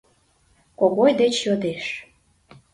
[0.79, 1.85] —Когой деч йодеш.